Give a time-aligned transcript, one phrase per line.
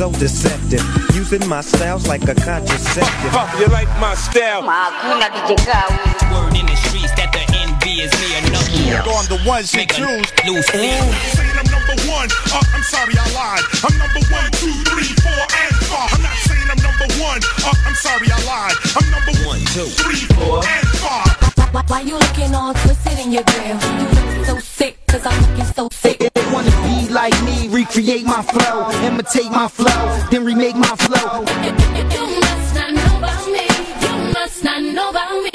[0.00, 0.80] so deceptive.
[1.14, 3.32] Using my styles like a contraceptive.
[3.36, 4.62] Pop, you like my style?
[4.62, 5.88] Hakuna kijekaa
[6.32, 9.12] Word in the streets that the envy is me or nothing.
[9.12, 10.32] On the ones you Make a choose.
[10.46, 12.28] loose saying I'm number one.
[12.48, 13.64] Uh, I'm sorry, I lied.
[13.84, 16.08] I'm number one, two, three, four, and five.
[16.16, 17.40] I'm not saying I'm number one.
[17.60, 18.76] Uh, I'm sorry, I lied.
[18.96, 21.39] I'm number one, two, three, four, and five.
[21.72, 23.78] Why, why you looking all twisted in your grill?
[23.78, 26.18] You look so sick, cause I'm looking so sick.
[26.18, 31.44] They wanna be like me, recreate my flow, imitate my flow, then remake my flow.
[31.62, 33.68] You must not know about me.
[34.02, 35.50] You must not know about me.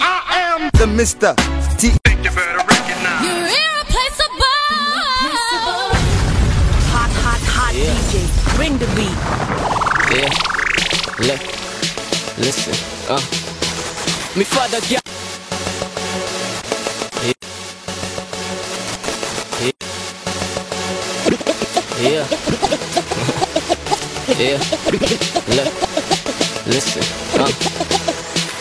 [0.00, 1.36] I am the Mr.
[1.76, 1.90] T.
[2.04, 3.20] Think you better recognize.
[3.20, 4.56] You're irreplaceable.
[6.88, 8.56] Hot, hot, hot DJ.
[8.56, 9.18] Bring the beat.
[10.16, 10.32] Yeah.
[11.28, 11.42] Look.
[12.38, 12.72] Listen.
[13.10, 13.20] Uh.
[14.38, 15.00] Me father yeah.
[17.22, 17.32] Yeah.
[22.00, 22.26] Yeah.
[24.38, 24.58] yeah.
[25.48, 25.70] Look.
[26.66, 27.02] Listen.
[27.38, 28.09] Uh.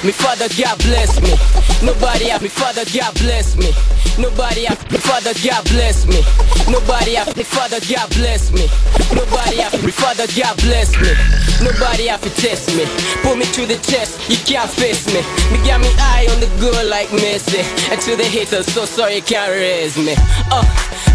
[0.01, 1.35] Me father God bless me.
[1.83, 3.75] Nobody have me father God bless me.
[4.17, 6.23] Nobody have me father God bless me.
[6.71, 8.71] Nobody have me father God bless me.
[9.11, 11.11] Nobody have me father God bless me.
[11.59, 12.87] Nobody have to test me.
[13.27, 15.19] Pull me to the chest, you can't face me.
[15.51, 17.59] Me got me eye on the goal like Messi.
[17.91, 20.15] And to the haters, so sorry you can't raise me.
[20.47, 20.63] Uh,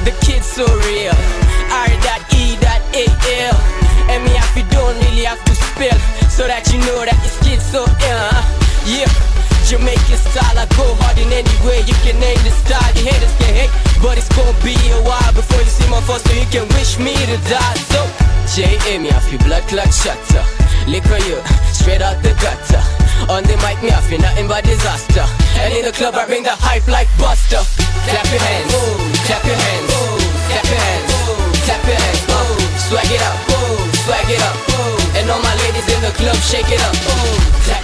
[0.04, 1.16] the kid's so real.
[1.72, 3.56] R.E.A.L.
[4.12, 7.64] And me you don't really have to spell So that you know that this kid's
[7.64, 9.08] so ill Yeah.
[9.64, 11.80] Jamaican style, I go hard in any way.
[11.88, 13.72] You can name the style, the haters can hate
[14.04, 17.00] But it's gonna be a while before you see my face So you can wish
[17.00, 17.78] me to die.
[17.88, 18.04] So,
[18.52, 19.00] J.A.
[19.00, 20.44] me off your blood clot shatter.
[20.84, 21.40] Liquor you,
[21.72, 22.84] straight out the gutter.
[23.32, 25.24] On the mic me off you nothing but disaster.
[25.64, 27.64] And in the club I bring the hype like Buster.
[28.04, 28.68] Clap your hands,
[29.24, 29.88] clap your hands,
[30.52, 31.08] clap your hands,
[31.64, 32.20] clap your hands,
[32.84, 33.38] swag it up,
[34.04, 34.56] swag it up,
[35.16, 36.92] and all my ladies in the club shake it up,
[37.64, 37.83] clap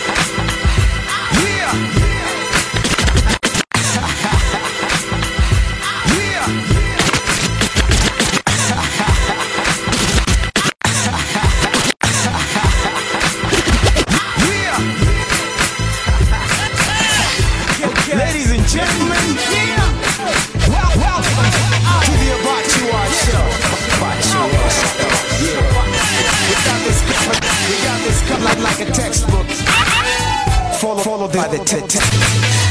[31.59, 31.99] Text.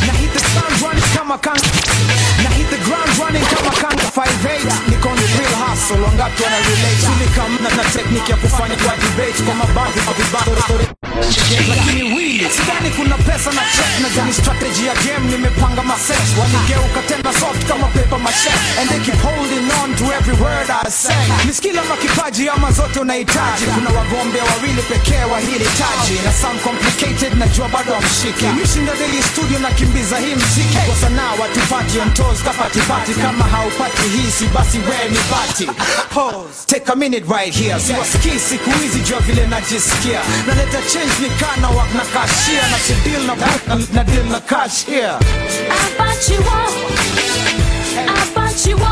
[0.06, 1.60] Now hit the ground running kama kanga.
[2.42, 4.64] Now hit the ground running kama kanga 58.
[4.88, 7.00] Niko on the real hustle, wangapi wana relate.
[7.04, 10.86] Suli kama na, technique ya kufanya kwa debate kwa mabangi mavibanda story
[11.68, 17.02] lakini wili sidhani kuna pesa na check na jani strategy ya game nimepanga maset wanigeuka
[17.08, 18.50] tena soft kama paper mache
[18.80, 21.14] and they keep holding on to every word I say
[21.46, 26.32] ni skill ama kipaji ama zote unahitaji kuna wagombea wawili pekee wa hili taji na
[26.32, 31.98] some complicated najua bado amshiki mishinda daily studio na kimbiza hii mziki kwa sanaa watupati
[31.98, 35.66] on toes kapatipati kama haupati hisi basi wewe ni bati
[36.14, 37.80] pause take a minute right here.
[37.80, 40.20] Siwasikii siku hizi jua vile najisikia.
[40.46, 42.04] Naleta change ni kana wak na
[42.70, 43.34] na deal na,
[43.94, 45.16] na deal na cash here
[45.70, 46.72] I bought you up.
[47.96, 48.90] I bought you up.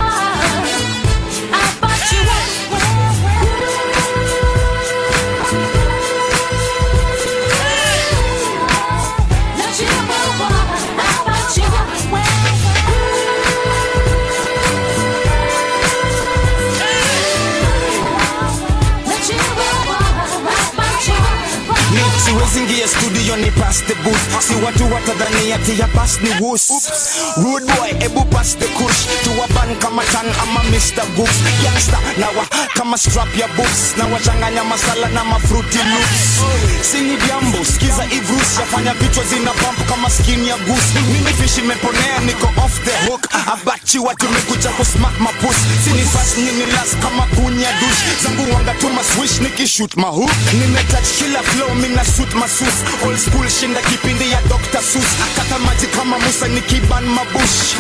[1.52, 2.57] I bought you
[22.28, 24.42] Mi siwezi ingia studio ni pass the booth.
[24.48, 26.70] Si watu watadhani ati ya pass ni wus
[27.36, 28.96] rude boy ebu pass the kush.
[29.24, 31.06] Tuwaban kama tan ama Mr.
[31.16, 36.90] Gooks youngster nawa kama strap ya books na wachanganya masala na mafruti loops.
[36.90, 38.58] Sini jambo skiza ivrus.
[38.60, 41.00] Yafanya vichwa zina pump kama skin ya goose.
[41.12, 43.26] Mimi fish imeponea niko off the hook.
[43.52, 49.04] Abachi watu tumekuja kusmack mapus sini fast nini last kama kunya dush zangu wanga tuma
[49.04, 52.76] swish nikishoot mahook nimetouch kila flow mina suit masus
[53.06, 54.82] old school shinda kipindi ya Dr.
[54.82, 57.76] Sus akata maji kama Musa nikiban mabush.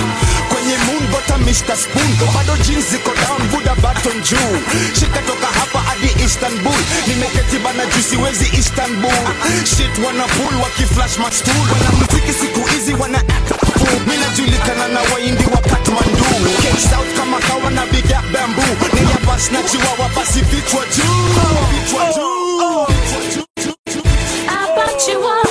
[0.48, 1.76] Kwenye moon bota Mr.
[1.76, 2.10] Spoon.
[2.34, 4.54] Bado jeans ziko down buda button juu.
[4.94, 6.78] Shika toka hapa hadi Istanbul.
[7.06, 9.18] Nimeketi bana juu siwezi Istanbul.
[9.64, 11.66] Shit wana pull wakiflash my stool.
[11.72, 16.24] Wana muziki siku hizi wana act fool mimi najulikana na waindi wa Kathmandu.
[16.62, 18.74] Cape South kama kawa na big bamboo.
[18.94, 21.24] Ni ya bas na chihuahua basi vichwa juu
[21.72, 22.38] vichwa juu
[24.98, 25.47] 希望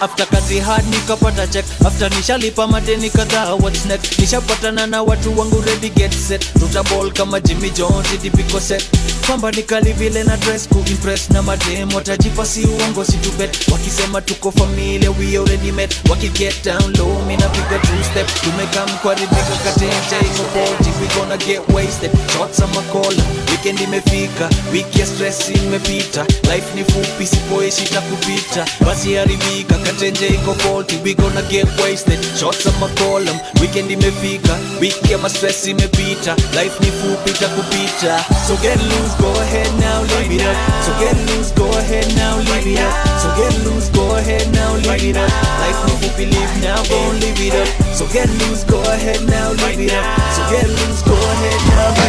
[0.00, 1.64] after kazi hard nikapata check.
[1.86, 4.18] After nishalipa madeni kadhaa what's next?
[4.18, 6.52] Nishapatana na watu wangu ready get set.
[6.58, 8.84] Tutaball kama Jimmy Jones dipiko set
[9.26, 13.68] kwamba nikali vile na dress ku impress na madem watajipa si uongo si tubet.
[13.72, 15.96] wakisema tuko familia we already met.
[16.10, 18.26] Wakiget down low mi napiga two step.
[18.44, 22.10] Tumekam kwa ridhika katenja iko faulty we gonna get wasted.
[22.32, 26.22] Shots ama cola weekend imefika wiki ya stress imepita.
[26.54, 32.18] Life ni fupi sipoishi takupita basi haribika katenja iko faulty we gonna get wasted.
[32.40, 33.40] Shots ama cola.
[33.60, 36.34] weekend imefika wiki ya stress imepita.
[36.34, 41.16] Life ni fupi takupita so get loose go ahead now live it up so get
[41.28, 45.16] loose go ahead now live it up so get loose go ahead now live it
[45.16, 45.30] up
[45.60, 47.68] life ni fupi live now go live it up.
[47.94, 50.04] So get loose go ahead now live it up
[50.36, 52.05] so get loose go ahead now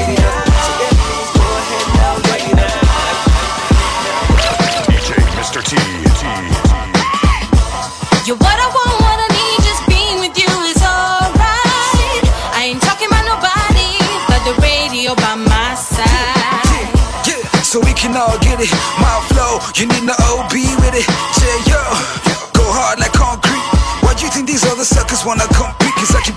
[18.18, 18.72] all get it.
[18.98, 21.06] My flow, you need the OB with it.
[21.38, 21.82] Yeah, yo,
[22.58, 23.62] go hard like concrete.
[24.02, 25.94] Why do you think these other suckers wanna compete?
[25.96, 26.37] Cause I keep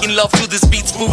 [0.00, 1.10] Making love to this beats smooth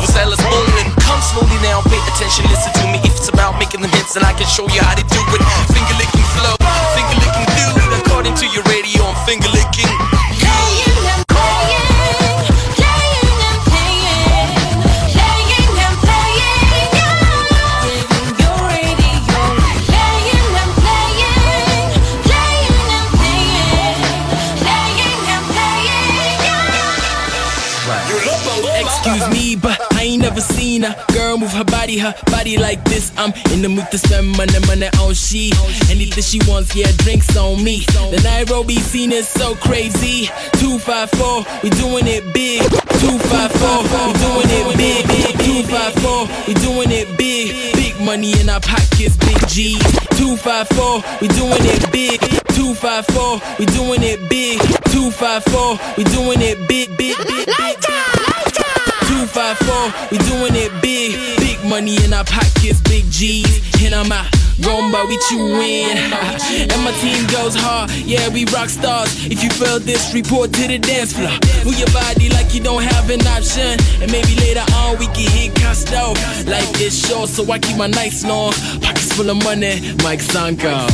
[32.31, 33.11] body, like this.
[33.17, 35.51] I'm in the mood to spend money, money on she.
[35.89, 37.85] Anything she wants, yeah, drinks on me.
[38.11, 40.27] The Nairobi scene is so crazy.
[40.59, 42.61] 254, we doing it big.
[42.99, 45.05] 254, we doing it big.
[45.43, 47.73] 254, we doing it big.
[47.75, 49.77] Big money in our pockets, big G.
[50.17, 52.19] 254, we doing it big.
[52.55, 54.59] 254, we doing it big.
[54.91, 57.81] 254, we doing it big, big, big, big, big.
[59.05, 61.34] 254, we doing it big.
[61.67, 63.83] Money in our pockets, big G's.
[63.83, 64.29] And I'm out
[64.63, 65.97] by we chewin.
[66.71, 69.09] and my team goes hard, yeah, we rock stars.
[69.25, 71.31] If you feel this, report to the dance floor.
[71.65, 73.77] Move your body like you don't have an option.
[74.01, 76.15] And maybe later on we can hit Costo.
[76.47, 78.53] Life is short, so I keep my nights long.
[78.81, 80.87] Pockets full of money, Mike Sonko.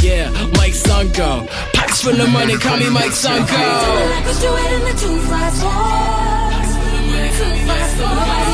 [0.02, 1.46] yeah, Mike Sonko.
[1.72, 3.62] Pockets full of money, call me Mike Sonko.
[4.40, 6.24] Do it in the two five four.
[7.96, 8.53] Nobody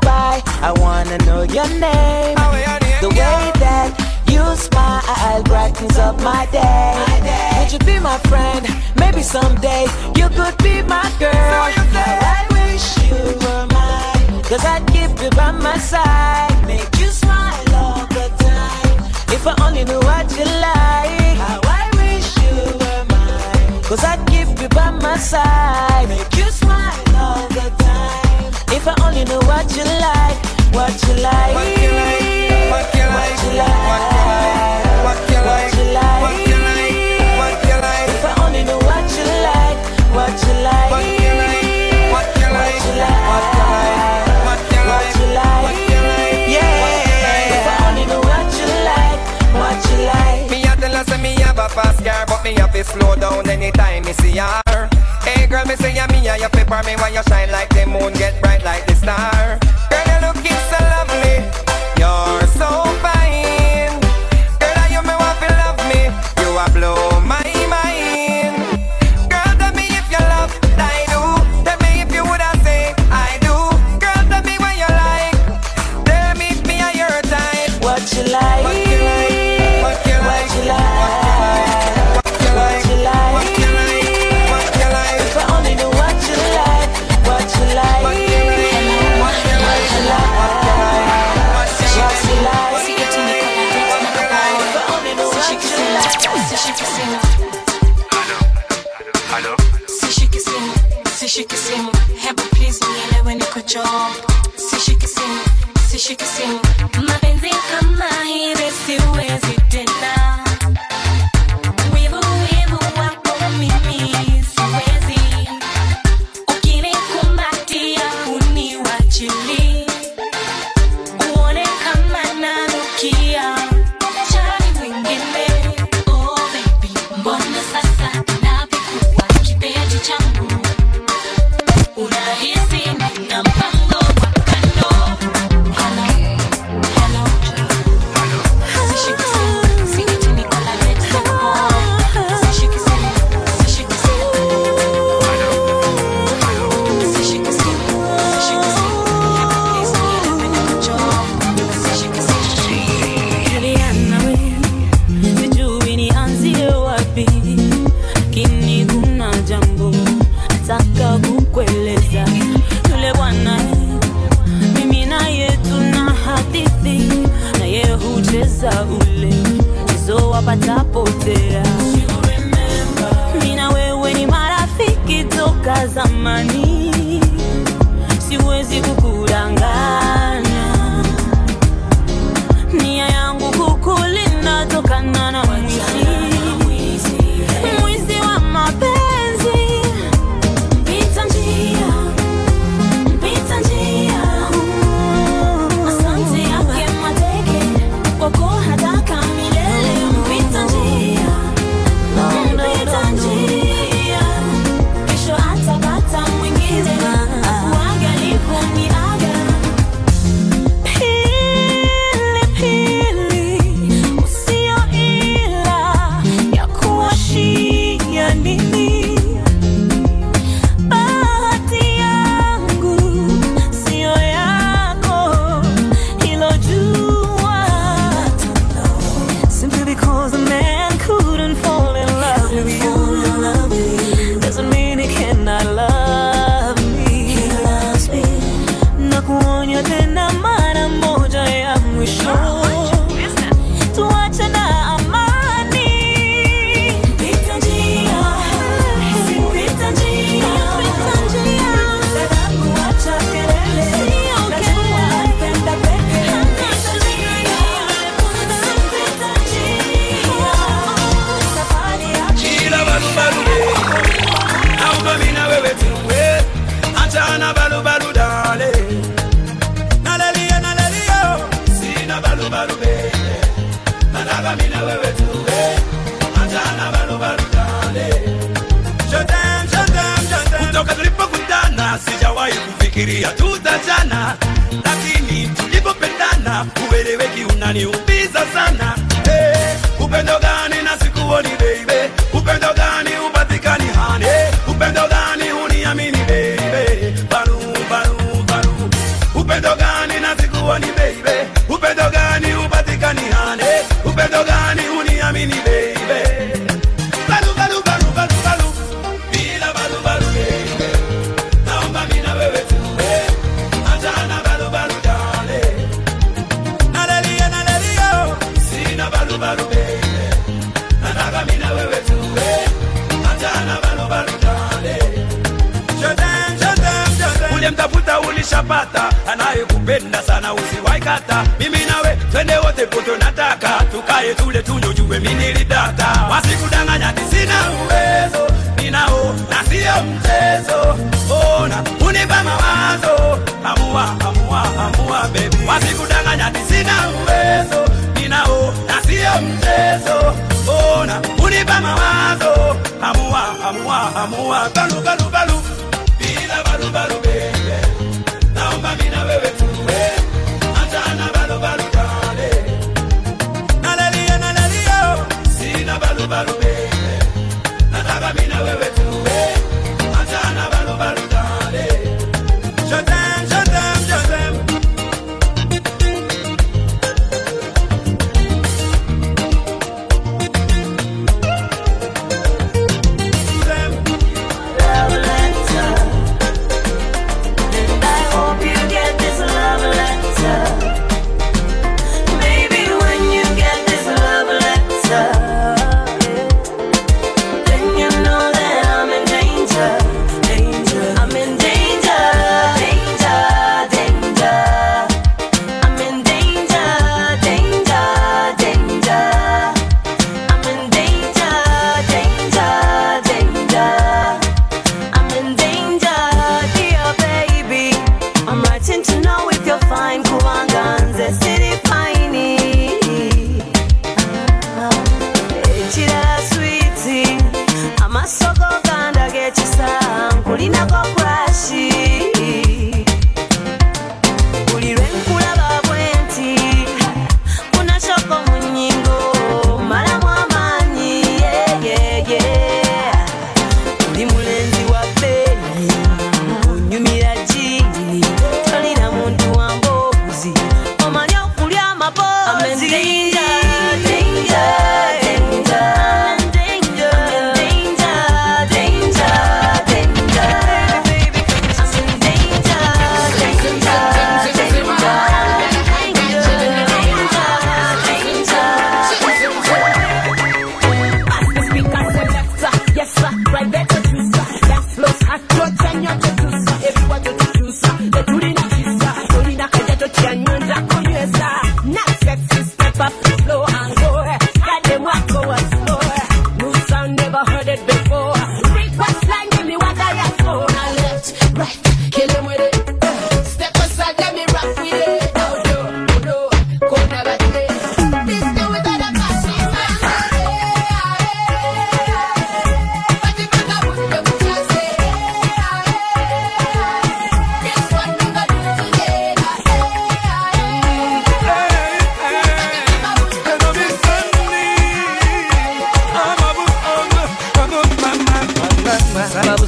[1.03, 2.35] wanna know your name.
[3.01, 3.89] The way that
[4.29, 6.93] you smile brightens up my day.
[7.57, 8.67] Would you be my friend?
[8.95, 11.31] Maybe someday you could be my girl.
[11.33, 12.05] How
[12.37, 14.43] I wish you were mine.
[14.43, 16.67] Cause I'd keep you by my side.
[16.67, 18.97] Make you smile all the time.
[19.35, 21.37] If I only knew what you like.
[21.41, 23.83] How I wish you were mine.
[23.83, 26.09] Cause I'd keep you by my side.
[26.09, 28.53] Make you smile all the time.
[28.77, 30.50] If I only knew what you like.
[30.71, 31.53] What you like.
[31.53, 32.71] What you like.
[32.71, 33.27] What you like.
[33.27, 33.81] What you like.
[33.81, 35.59] What you like.
[35.59, 36.21] What you like.
[36.21, 36.95] What you like.
[37.39, 38.07] What you like.
[38.09, 39.79] If I only knew what you like.
[40.15, 40.91] What you like.
[40.91, 41.63] What you like.
[42.11, 42.71] What you like.
[42.71, 43.19] What you like.
[43.27, 44.91] What you like.
[44.91, 45.63] What you like.
[45.63, 46.49] What you like.
[46.49, 47.55] Yeah.
[47.55, 49.21] If I only knew what you like.
[49.51, 50.49] What you like.
[50.51, 53.15] Me a tell her say me have a fast car, but me have to slow
[53.15, 54.89] down anytime me see her.
[55.23, 57.85] Hey girl, me say ya me a you pepper me while you shine like the
[57.85, 59.59] moon, get bright like the star.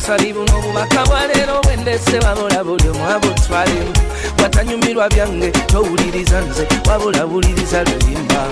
[0.04, 3.94] nsali buno obubaka bwaleero bwendese wabola buli mwabutwalemu
[4.44, 8.48] watanyumirwa byange towuliriza nze wabula wuliriza luyimba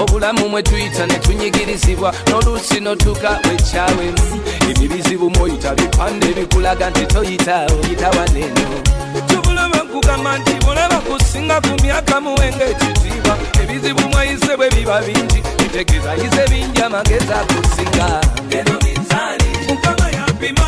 [0.00, 8.10] obulamu mwe tuyita ne tunyigirizibwa n'oluusi notuka wekyawemu ebibizibu mwoyita bipande bikulaga nti toyitaawo yita
[8.10, 8.70] waneno.
[9.26, 13.36] Tubulama kugamba nti bulaba kusinga ku myaka muwenga ekitiibwa.
[13.62, 20.66] Ebizibu mwayise bwe biba bingi bitegeeza yize bingi amagezi akusinga eno minzaani mukama yapima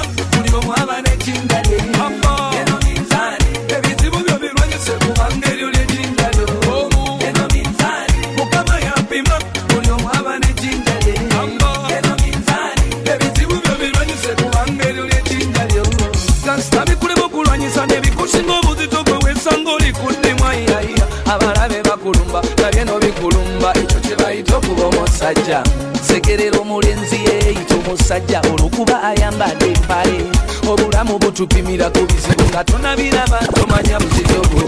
[22.07, 25.63] bakulumba nabyeno bikulumba ekyo kyebayita okuba omusajja
[26.07, 30.36] sekerera omulenzi yeeyita omusajja olwokuba ayambadde empale
[30.77, 34.61] obulamu butupimira ku bizibu nga tunabiraba tomanya buzitobo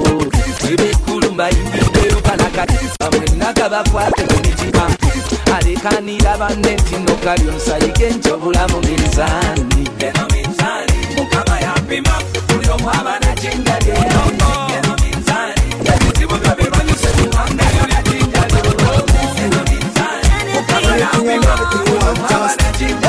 [0.72, 4.84] ebekulu mbayingidde lukalakatifa mwenna gabakwate kulikiba
[5.56, 12.14] alekanira banne nti nokalyo nsayige nti obulamu minzaani eno minzaani mukama yapima
[12.48, 18.58] buli omu abaana kingali enono eno minzaani ebizibu byo bibanyuse kubanga yona kingali
[19.44, 23.07] eno minzaani mukama yapima buli omu abaana kingali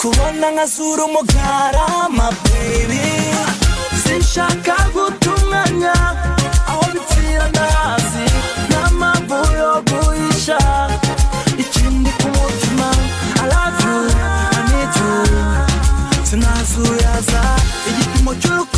[0.00, 3.06] kubona nkazura umugarama baby.
[4.02, 5.92] Sinshaka guta umwanya
[6.68, 8.24] aho bipfira ndahazi
[8.70, 10.58] n'amabuyo guhisha.
[11.62, 12.88] Ikindi ku mutima
[13.42, 14.24] aravuye
[14.58, 15.08] anitu
[16.28, 17.42] sinazuyaza
[17.90, 18.75] igipimo cy'urukundo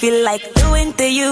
[0.00, 1.30] feel like doing to you.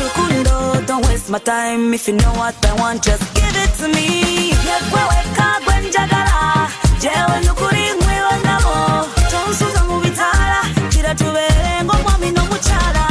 [0.00, 1.92] Rukundo, don't waste my time.
[1.92, 4.52] If you know what I want, just give it to me.
[4.68, 6.68] Yekweweka gwenjagala,
[7.00, 9.08] jewe nukuri nkwewe nabo.
[9.30, 13.04] Tonsuza mu bitala, kira tubere ng'omwami n'omukyala.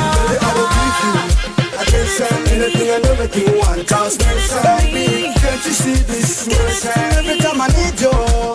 [1.82, 3.86] Attention, anything and everything you want.
[3.88, 4.54] Cause there's
[4.94, 5.34] me.
[5.42, 7.04] Can't you see this motion?
[7.20, 8.53] Every time I need your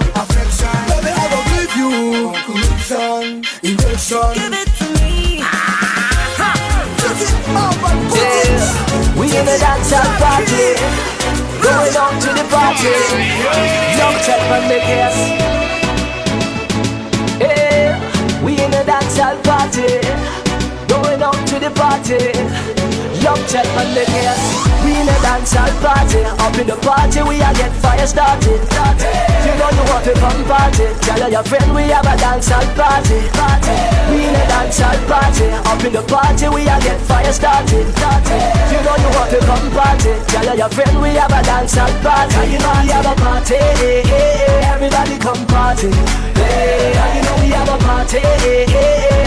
[9.61, 10.67] Yeah, we in a dancehall party,
[11.63, 12.95] going on to the party.
[13.99, 15.17] Young check the gas.
[17.41, 20.01] Yeah, we in a dancehall party,
[20.87, 22.98] going on to the party.
[23.29, 24.41] Young check on the gas.
[24.81, 28.57] We in a dancehall party, up in the party we a get fire started.
[28.57, 33.21] You know you want to come party, tell your friend we have a dancehall party.
[34.09, 37.85] We in a dancehall party, up in the party we a get fire started.
[38.73, 42.49] You know you want to come party, tell your friend we have a dancehall party.
[42.49, 43.61] You know we have a party,
[44.73, 45.93] everybody come party.
[46.33, 48.25] Hey, you know we have a party,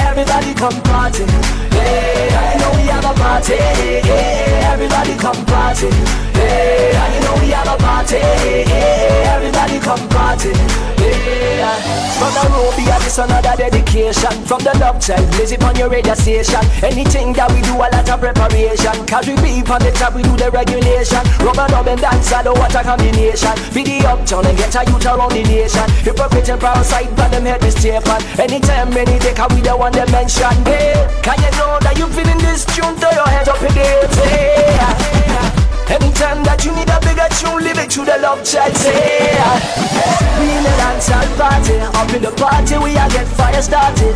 [0.09, 1.60] everybody come party.
[1.71, 3.55] Hey, you know we have a party,
[4.71, 6.30] everybody come party.
[6.51, 10.51] Hey, you know we have a party, everybody come party.
[12.21, 14.31] From the have this another dedication.
[14.45, 16.61] From the love child, blaze it on your radio station.
[16.83, 18.93] Anything that we do, a lot of preparation.
[19.07, 21.23] Cause we beef on the top, we do the regulation.
[21.41, 23.55] Rubber dub and dance, I what a combination.
[23.73, 25.87] Be the uptown and get a youth around the nation.
[26.05, 28.21] Hypocrite and parasite, but them head this tape on.
[28.37, 30.53] Anytime, any day, can we the one that mention.
[30.65, 32.95] Hey, can you know that you feeling this tune?
[33.01, 34.70] Throw your hands up in the air.
[38.21, 38.75] Love child.
[38.77, 39.33] Say,
[40.37, 44.13] we in a dancehall party, up in the party, we a get fire started.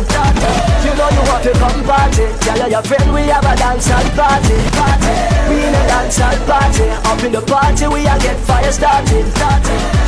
[0.85, 4.55] You know you want to come party, tell your friend we have a dancehall party.
[4.77, 5.13] party.
[5.49, 9.25] We in a dancehall party, up in the party, we a get fire started.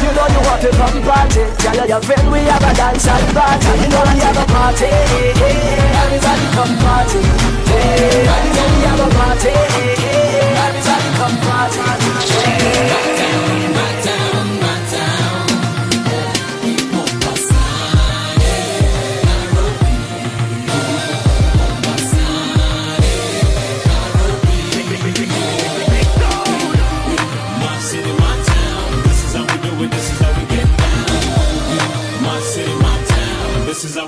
[0.06, 3.72] You know you want to come party, tell your friend we have a dancehall party.
[3.82, 4.90] You know we have a party,
[6.06, 7.22] everybody come party.
[7.68, 9.54] We have a party,
[10.62, 11.97] everybody come party.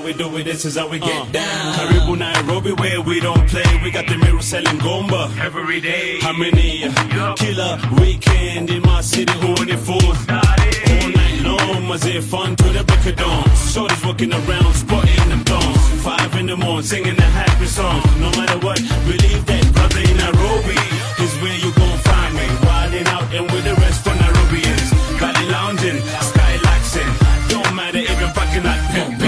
[0.00, 1.24] how we do it, this is how we get uh.
[1.30, 1.74] down.
[1.74, 3.80] caribou Nairobi, where we don't play.
[3.82, 6.18] We got the mirror selling gomba every day.
[6.20, 7.36] Harmony, uh, yep.
[7.36, 10.12] killer weekend in my city, who in the fool?
[10.28, 13.44] All night long, was it fun to the break of dawn?
[13.72, 16.02] Shorties walking around, spotting them thongs.
[16.02, 18.00] Five in the morning, singing the happy song.
[18.18, 20.80] No matter what, believe that brother in Nairobi
[21.24, 22.46] is where you gon' find me.
[22.64, 24.88] Wilding out and with the rest of Nairobians.
[25.18, 27.10] Cali lounging, skylaxing.
[27.50, 29.19] Don't matter if you're backing at pimp.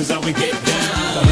[0.00, 1.26] is how we get down.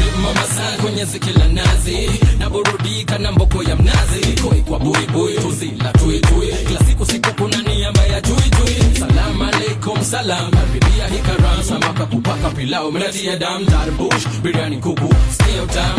[0.81, 6.79] Kwenye ziki la nazi, naburudika na mboko ya mnazi, koi kwa buibui, tuzila tuitui, kila
[6.79, 8.75] siku siku kuna niaba ya tuitui.
[8.99, 15.95] Salam alaikum salam, karibia hii samaka kupaka pilau, mnatia dam, tarbush, biriani kuku, sikia utam,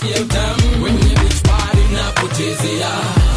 [0.00, 2.90] sikia utam, kwenye beach party napotezea,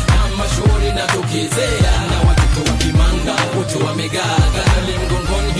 [0.07, 4.99] na mashuhuri natokezea, na watoto wa kimanga wote wamegaga, ale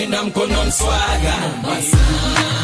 [0.09, 1.33] na mkono mswaga.
[1.63, 2.58] Mombasa.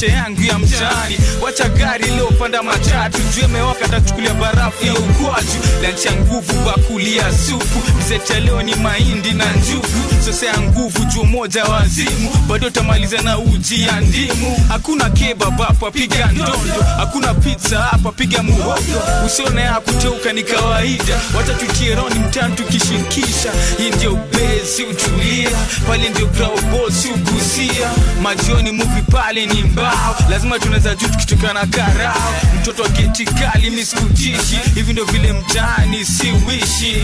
[0.00, 1.16] maisha yangu ya mtaani.
[1.42, 7.98] Wacha gari iliopanda panda matatu, jua tachukulia barafu ya ukwaju, lancha nguvu, bakuli ya supu,
[7.98, 9.86] mzeta leo ni mahindi na njugu
[10.26, 14.56] ukikosesea nguvu juu moja wazimu bado utamaliza na uji ndimu.
[14.68, 15.60] Hakuna kebab
[15.90, 16.82] piga ndondo.
[16.96, 19.02] Hakuna pizza hapa piga muhogo.
[19.26, 21.20] Usione hakuteuka ni kawaida.
[21.36, 25.50] Watachutie mtani tukishirikisha hii ndio besi utulia.
[25.88, 27.90] Pale ndio graubosi ukusia
[28.22, 30.16] majioni muvi pale ni mbao.
[30.30, 32.34] Lazima tunaweza juu tukitokana karao.
[32.60, 37.02] Mtoto akietikali miskutishi hivi ndio vile mtaani siwishi.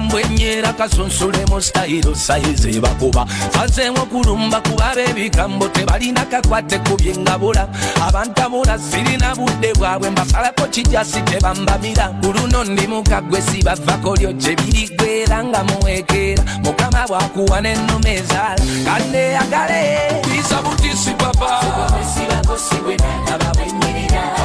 [0.00, 3.26] Kakambwenyera kasunsulemu sayiro sayizi bakuba.
[3.50, 7.68] Fazeemu okulumba kuba b'ebigambo tebalina kakwate ku byengabula
[8.06, 15.44] abantabula sirina budde bwabwe mbasalako kijasi tebambamira ku luno ndi mukaggwe sibavako lyo gye birigwera
[15.44, 18.62] nga muwekeera mukama bwakuwa n'ennume ezaala.
[18.84, 21.60] Kandeyagale isa butisi papa.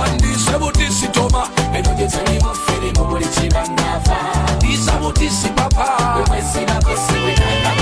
[0.04, 1.48] Andise butisi toma.
[1.76, 4.18] Eno gye tulimu firimu buli kibangava
[4.74, 5.86] isa butisi papa.
[6.26, 7.81] Andise butisi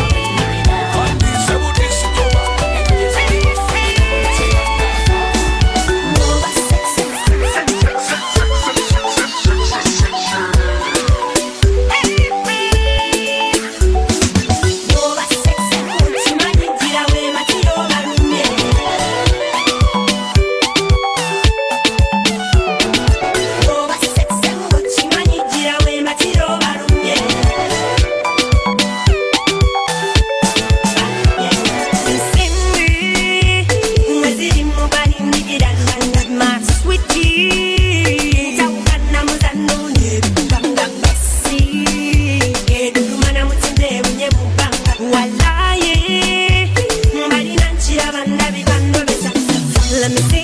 [50.09, 50.38] Let me see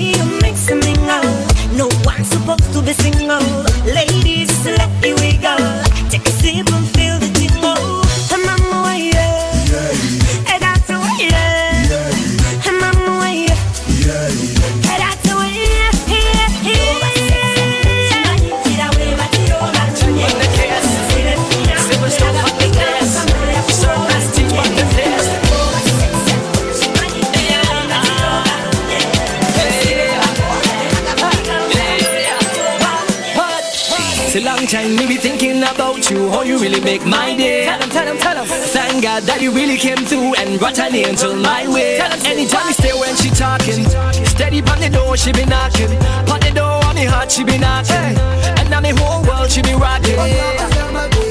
[40.96, 42.00] an angel my way.
[42.26, 43.84] Anytime you stay when she talking,
[44.26, 45.92] steady on the door she be knocking.
[46.32, 48.16] On the door on me heart she be knocking,
[48.60, 50.16] and now the whole world she be rocking.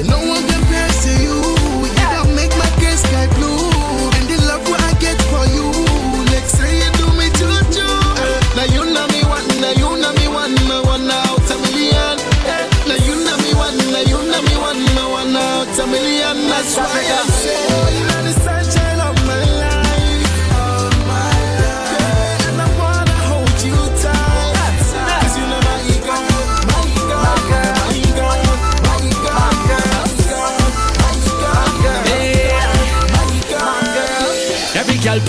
[0.05, 1.37] No one compares to you.
[1.81, 3.57] You don't make my gray sky blue.
[4.17, 5.67] And the love what I get for you.
[6.29, 7.89] Like say you do me juju.
[8.53, 10.55] Now you know me one, now you know me one,
[10.85, 12.17] one out a million.
[12.85, 16.37] Now you know me one, now you know me one, one out a million.
[16.53, 17.34] That's why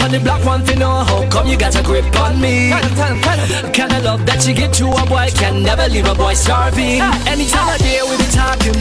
[0.00, 2.70] on the block want to know how come you got a grip on me.
[2.70, 7.00] Kind of love that you get to a boy can never leave a boy starving.
[7.26, 8.76] Anytime I day we be talking,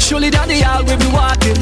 [0.00, 1.56] surely down the aisle we be walking.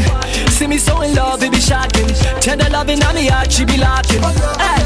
[0.51, 2.09] See me so in love, it be shocking.
[2.41, 4.23] Tender loving on me heart, she be locking.
[4.59, 4.80] Hey.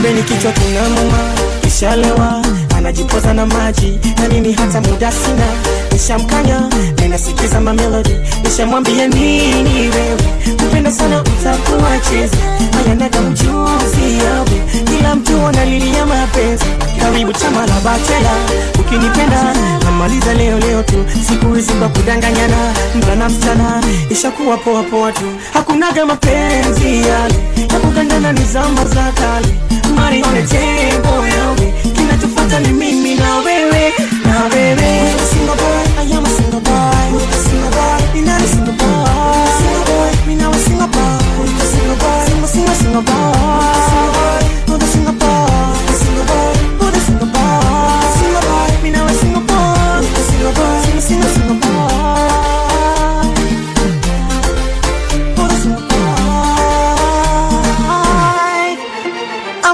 [0.00, 1.18] Kumbe ni kichwa kinamuma
[1.60, 2.42] kishalewa
[2.76, 3.98] anajipoza na maji.
[4.22, 5.46] Na mimi hata muda sina.
[5.92, 6.60] Nishamkanya
[7.02, 10.22] ninasikiza mamelodi nishamwambia nini wewe?
[10.56, 12.36] Kupenda sana utakuwacheza.
[12.86, 14.62] Ayanaga mchuzi yawe.
[14.84, 16.64] Kila mtu analilia mapenzi.
[17.00, 18.30] Karibu chama la bachela.
[18.80, 21.04] Ukinipenda namaliza leo leo tu.
[21.28, 22.56] Siku hizi kwa kudanganyana.
[22.94, 25.24] Mvulana msichana ishakuwa poa tu.
[25.52, 27.34] Hakunaga mapenzi yale.
[27.72, 29.48] Ya kugandana ni zama za kale
[30.00, 31.66] mari on the table yawe
[32.64, 33.82] ni mimi na wewe
[34.26, 34.90] na wewe
[35.30, 37.20] single boy I am a single boy.
[37.46, 37.96] Single boy
[38.54, 39.46] single boy.
[39.58, 40.10] Single boy
[40.66, 41.46] single boy.
[41.72, 43.79] Single boy single single single boy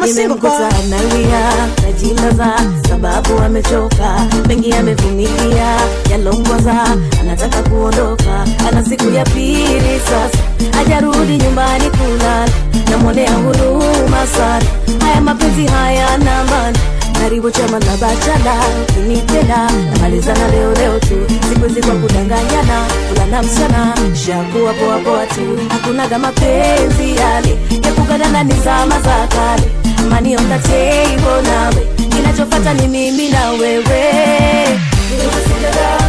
[0.07, 1.53] I'm a single boy nimemkuta analia
[1.83, 2.55] najilaza
[2.89, 4.27] sababu amechoka.
[4.49, 5.77] Mengi amevumilia
[6.11, 6.85] yalongwaza
[7.21, 8.45] anataka kuondoka.
[8.69, 10.39] Ana siku ya pili sasa
[10.81, 12.49] ajarudi nyumbani kulala.
[12.91, 14.65] Namwonea huruma sana.
[15.01, 16.79] Haya mapenzi haya nambani
[17.21, 18.55] karibu chama na bachala
[18.99, 21.17] ini tena namalizana leo leo tu.
[21.49, 23.95] Sikuizi kwa kudanganyana kulana msana
[24.27, 27.59] shakuwa poapoa tu hakunaga mapenzi yale.
[27.85, 29.69] Yakugadana ni zama za kale
[30.11, 31.87] manio mtateivo nawe.
[32.09, 34.11] Kinachofata ni mimi na wewe.
[35.17, 36.06] It.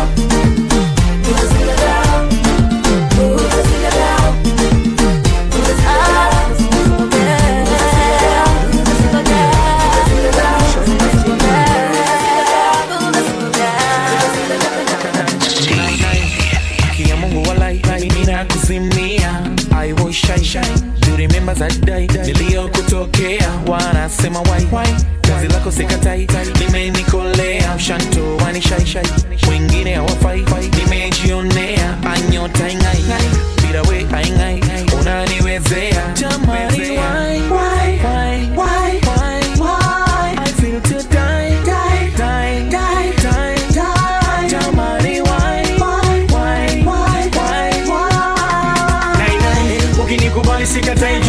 [24.42, 24.88] Wanasema wai
[25.22, 26.28] kazi lako sikatai
[26.60, 29.06] nimenikolea mshanto wani shai shai.
[29.50, 30.46] Wengine hawafai.
[30.78, 33.04] Nimejionea anyota ingai
[33.62, 34.64] bila we aingai
[35.02, 36.14] unaniwezea.
[36.14, 41.58] Jamani why why why why why why I feel to die.
[41.66, 43.14] Die die die
[43.74, 44.50] die.
[50.96, 51.27] die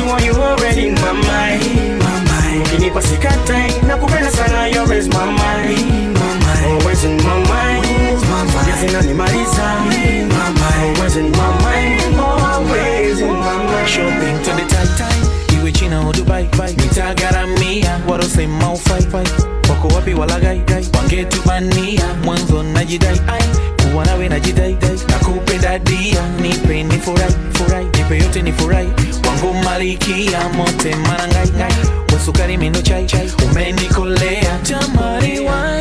[18.38, 19.26] warosema ufaifai
[19.70, 20.62] wako wapi walagai
[20.98, 23.42] wangetubania mwanzo najidai ai.
[23.90, 24.76] Kuwa nawe najidai
[25.08, 27.84] nakupenda dia nipe ni furai furai.
[27.84, 28.88] Nipe yote ni furai.
[29.28, 31.72] Wangu malikia mote manangai ngai.
[32.12, 33.30] Wasukari mendo chai chai.
[33.50, 35.77] Umenikolea jamari why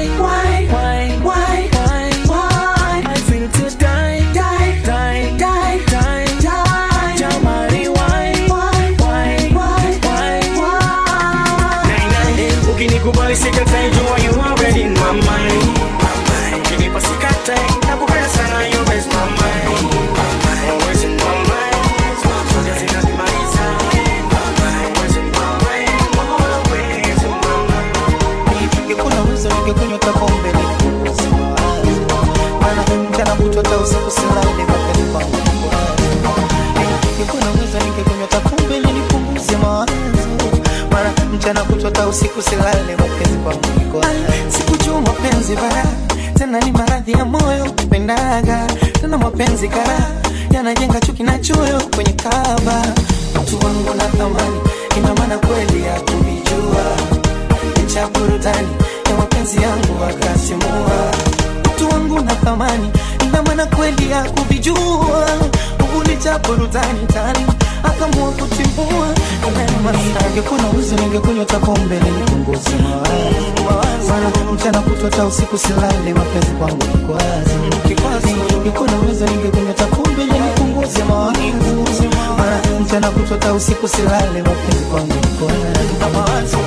[41.48, 44.06] mchana kutota usiku silale mapenzi kwa mwiko.
[44.50, 45.84] Sikujua mapenzi bara
[46.38, 48.68] tena ni maradhi ya moyo kupendaga
[49.02, 50.00] tena mapenzi kara
[50.52, 52.84] yanajenga chuki na choyo kwenye kaba
[53.42, 54.60] mtu wangu na thamani
[54.98, 56.86] ina maana kweli ya kuvijua
[57.94, 58.68] cha burudani
[59.10, 61.12] ya mapenzi yangu wakasimua
[61.76, 62.92] mtu wangu na thamani
[63.26, 65.28] ina maana kweli ya kuvijua
[66.24, 67.46] cha burudani tani
[67.84, 69.08] akamua kutimbua
[69.48, 72.70] umema ningekuwa na uzi ningekunywa takombe nilipunguze
[74.54, 77.56] mchana kutwa usiku silale mapenzi kwangu kikwazo.
[78.58, 81.04] Ningekuwa na uzi ningekunywa takombe nilipunguze
[82.82, 86.58] mchana kutwa usiku silale mapenzi kwangu kikwazo.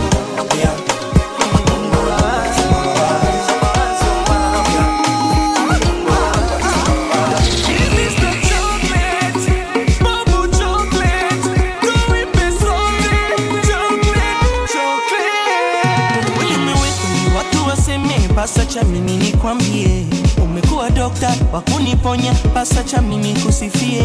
[18.41, 20.07] Pasa cha mimi nikwambie.
[20.45, 22.33] Umekuwa dokta wa kuniponya.
[22.55, 24.03] Pasa cha mimi kusifie.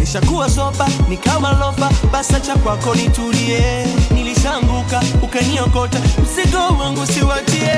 [0.00, 1.90] Nishakuwa zoba nikawa lofa.
[2.12, 3.86] Pasa cha kwako nitulie.
[4.10, 7.76] Nilishanguka ukaniokota mzigo wangu siwatie.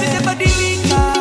[0.00, 1.12] Sijabadilika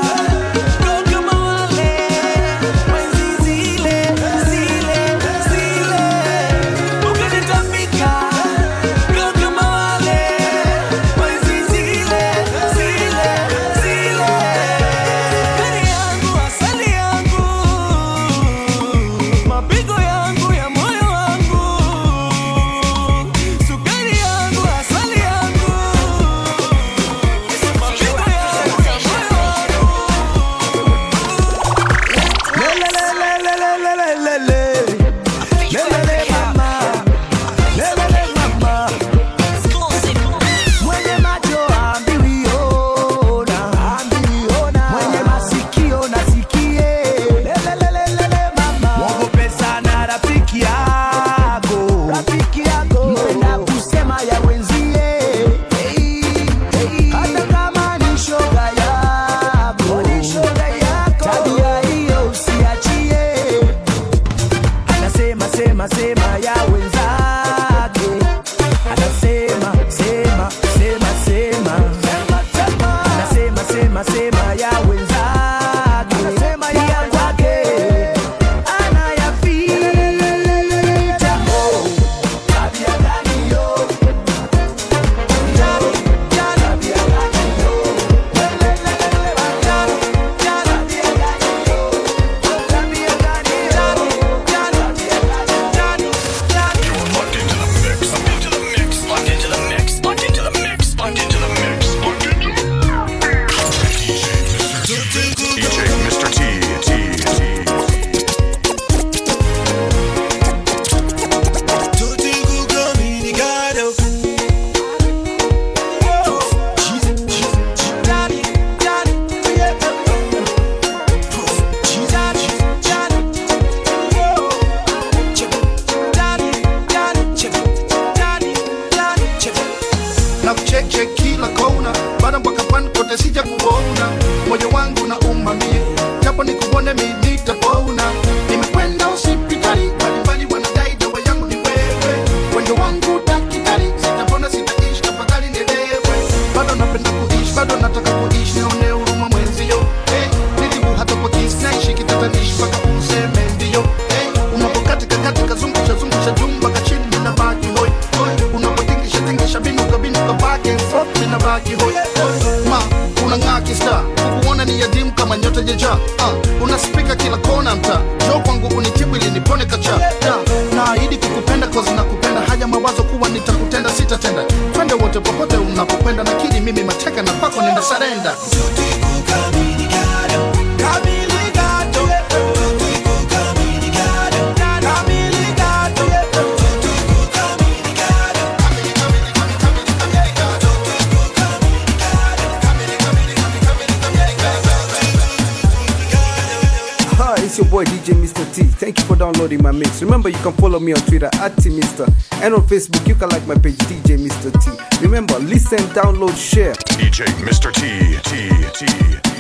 [199.42, 200.04] Downloading my mix.
[200.04, 202.06] Remember, you can follow me on Twitter at T Mister,
[202.44, 204.52] and on Facebook, you can like my page DJ Mr.
[204.62, 205.02] T.
[205.02, 206.74] Remember, listen, download, share.
[206.74, 207.74] DJ Mr.
[207.74, 209.31] T, T, T.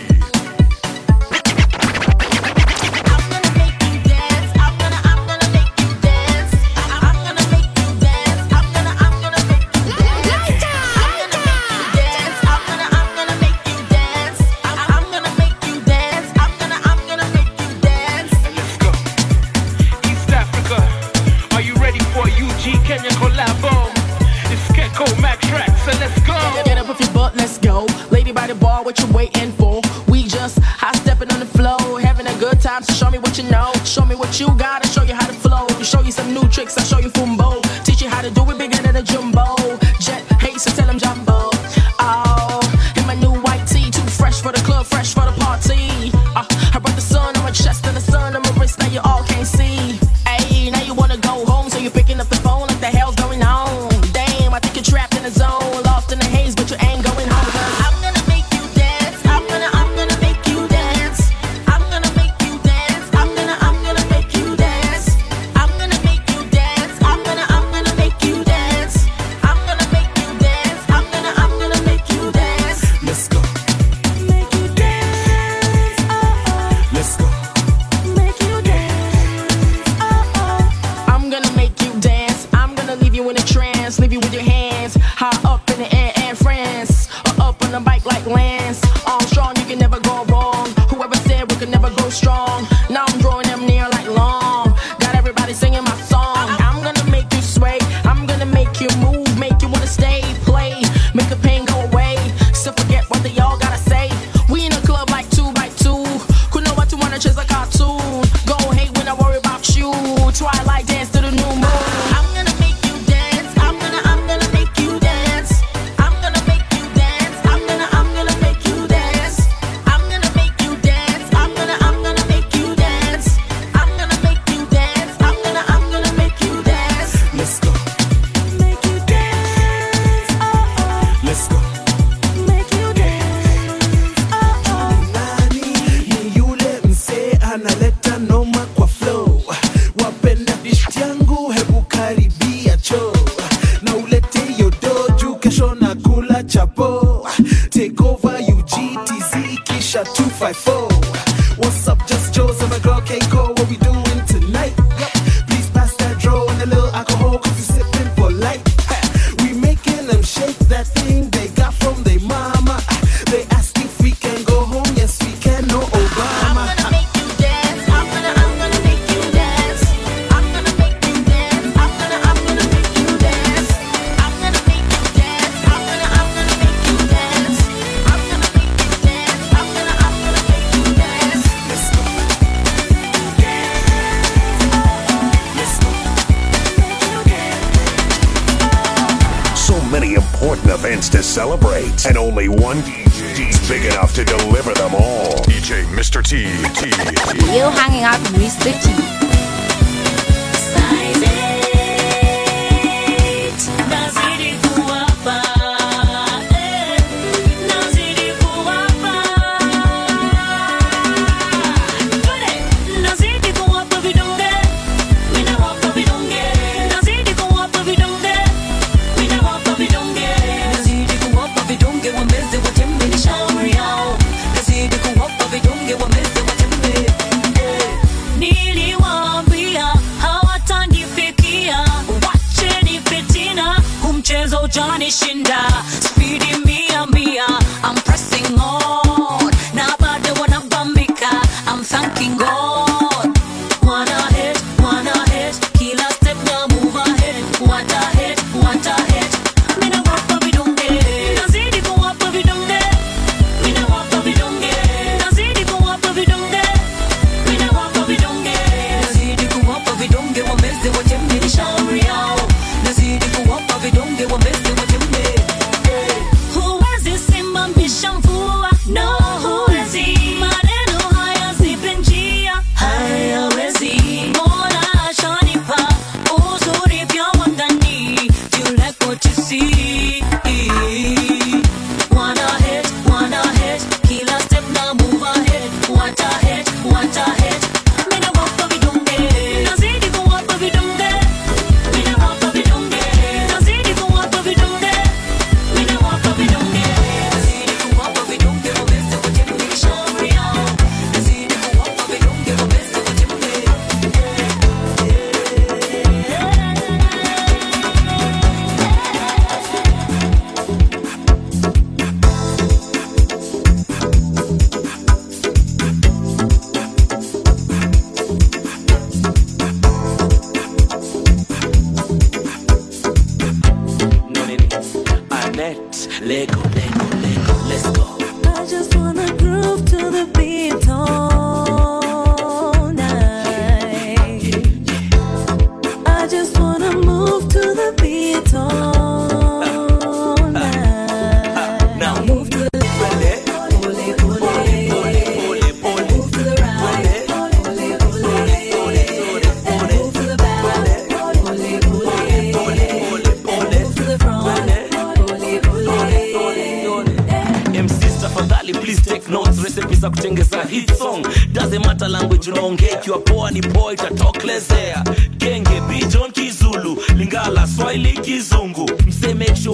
[363.11, 365.03] ikiwa poa ni poa itatokelezea
[365.37, 368.91] genge bijon kizulu lingala swahili kizungu.
[369.07, 369.69] Mse make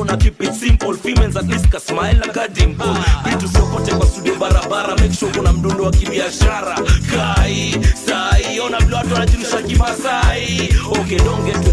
[3.26, 6.80] vitu siopote kwa studio barabara make kuna mdundo wa kibiashara.
[7.16, 7.76] Kai
[8.06, 9.14] sai ona vile watu
[9.62, 10.74] kimasai.
[10.92, 11.66] Okay don't get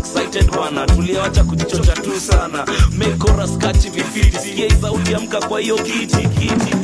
[0.86, 2.66] tuliawacha kujichocha tu sana.
[2.98, 3.16] Make
[3.90, 4.38] vifiti.
[4.38, 6.74] Sikia sauti amka kwa hiyo kiti kiti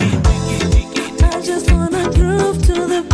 [1.40, 3.09] I just wanna groove to the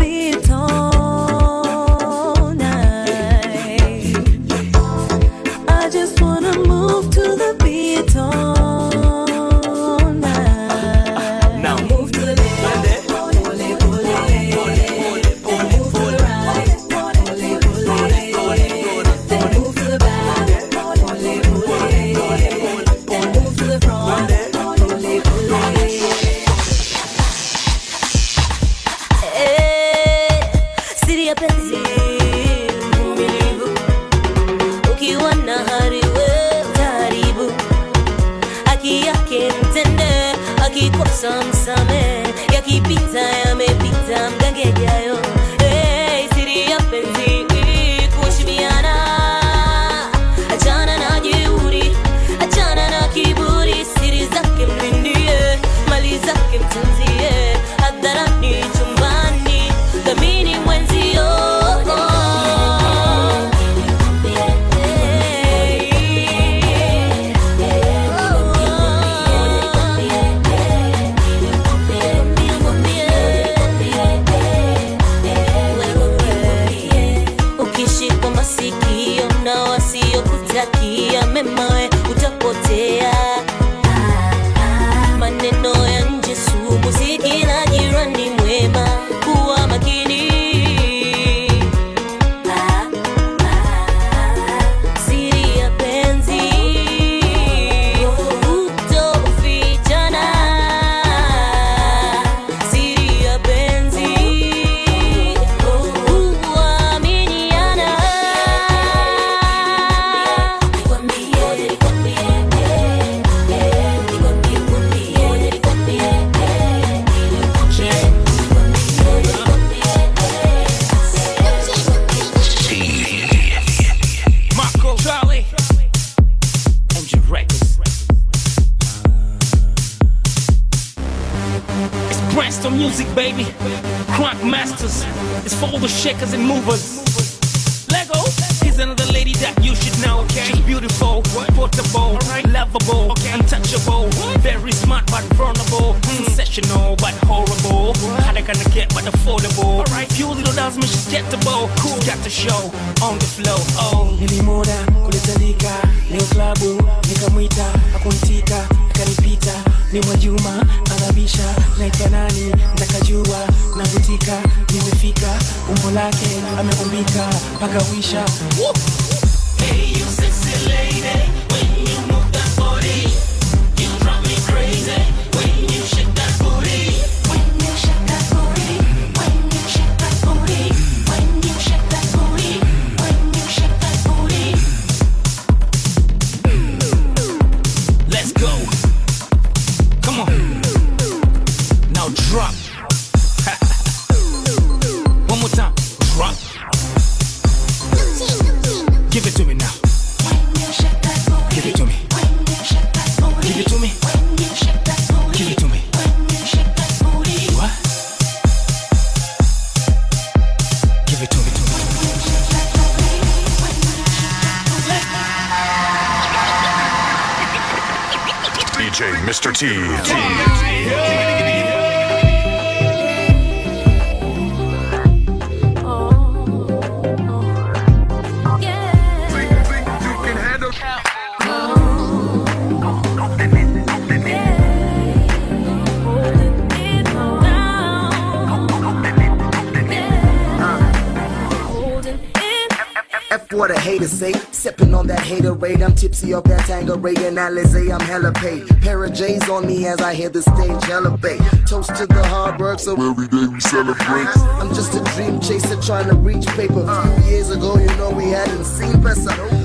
[243.57, 244.33] what a hater say.
[244.53, 245.83] Sipping on that hater haterade.
[245.83, 247.93] I'm tipsy off that Tanqueray and Alizé.
[247.93, 248.69] I'm hella paid.
[248.83, 251.41] Pair of J's on me as I hear the stage elevate.
[251.67, 254.29] Toast to the hard work, so every day we celebrate.
[254.61, 256.85] I'm just a dream chaser trying to reach paper.
[256.87, 259.17] A few years ago, you know we hadn't seen better.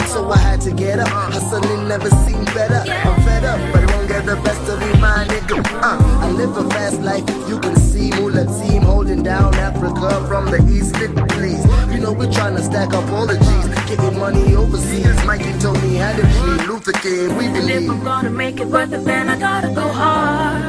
[0.08, 1.10] So I had to get up.
[1.10, 2.90] Hustling never seemed better.
[2.90, 5.64] I'm fed up, but won't get the best of me, my nigga.
[5.82, 7.24] Uh, I live a fast life.
[7.50, 11.64] You can see, mula team, holding down Africa from the east, fit please.
[11.94, 15.26] You know we're trying to stack up all the G's, getting money overseas.
[15.26, 16.68] Mikey told me had it free.
[16.68, 17.90] Luther King, we And if believe.
[17.90, 20.62] I'm gonna make it worth it, then I gotta go hard.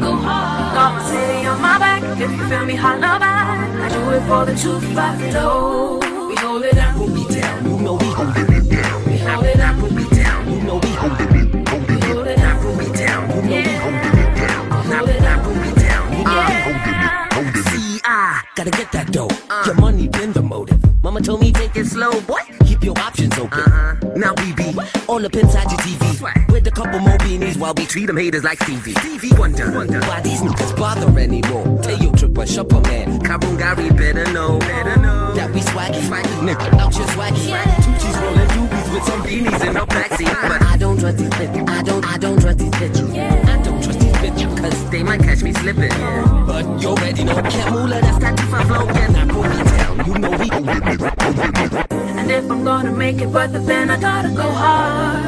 [0.00, 0.74] Go hard.
[0.74, 2.02] Got my city on my back.
[2.20, 3.70] If you feel me, holla back.
[3.84, 5.98] I do it for the two five low.
[6.28, 7.64] We hold it down, we beat down.
[7.64, 8.63] You know we holding it down.
[18.64, 19.28] Gotta get that dough.
[19.66, 20.80] Your money been the motive.
[21.02, 22.40] Mama told me take it slow, boy.
[22.64, 23.60] Keep your options open.
[23.60, 23.94] Uh-huh.
[24.16, 24.72] Now we be
[25.06, 26.52] all up inside your TV.
[26.52, 28.94] With a couple more beanies while we treat them haters like Stevie.
[28.94, 29.70] Stevie Wonder.
[29.70, 31.82] Why these niggas bother anymore?
[31.82, 33.20] Tell your tripper, shopper man.
[33.20, 34.58] Kabun Gary better know.
[34.60, 35.34] Better know.
[35.34, 36.00] That we swaggy.
[36.08, 36.34] Swaggy.
[36.48, 37.52] Nigga, out your swaggy.
[37.84, 40.48] Tucci's rolling doobies with some beanies in the backseat.
[40.48, 41.68] But I don't trust these bitches.
[41.68, 43.14] I don't, I don't trust these bitches.
[43.14, 43.93] I don't trust.
[44.64, 45.90] Cause they might catch me slipping.
[46.46, 47.34] But you already know.
[47.34, 48.86] Camp Mulla, that's that 2 flow.
[48.96, 50.06] Yeah, now pull me down.
[50.06, 50.48] You know we
[52.18, 55.22] And if I'm gonna make it worth it, then I gotta go hard.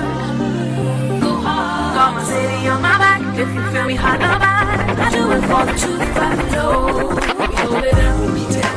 [1.21, 1.95] Go hard.
[1.97, 3.21] Got my city on my back.
[3.39, 4.99] If you feel me, holla back.
[5.01, 7.09] I do it for the five low.
[7.47, 8.76] We hold it down, we down.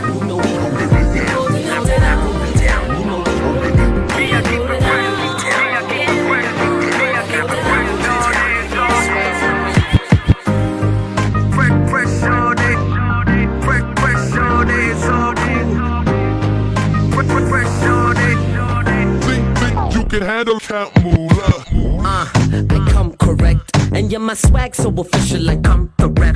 [20.09, 21.63] Can handle Camp Mulla.
[22.01, 23.77] Uh, I come correct.
[23.93, 26.35] And you're my swag so official like I'm the ref.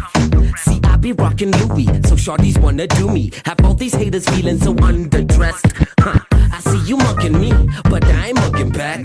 [0.59, 3.31] See, I be rocking Louis, so shorties wanna do me.
[3.45, 5.87] Have all these haters feeling so underdressed.
[5.99, 6.19] Huh.
[6.31, 7.51] I see you mugging me,
[7.89, 9.03] but I ain't mugging back.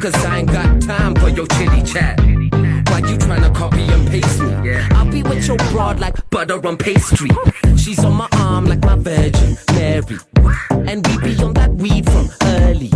[0.00, 2.20] Cause I ain't got time for your chitty chat.
[2.20, 4.76] Why you tryna copy and paste me?
[4.92, 7.30] I'll be with your broad like butter on pastry.
[7.76, 10.18] She's on my arm like my Virgin Mary.
[10.70, 12.92] And we be on that weed from early.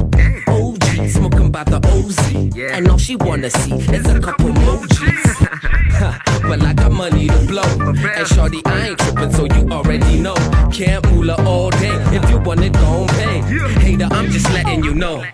[0.99, 2.57] OG, smoking by the OZ.
[2.57, 6.43] And all she wanna see is a couple emojis.
[6.49, 7.63] well, I got money to blow.
[7.63, 10.35] And shorty, I ain't tripping, so you already know.
[10.73, 11.97] Camp Mulla all day.
[12.17, 13.41] If you want it, gon' pay.
[13.81, 15.25] Hater, I'm just letting you know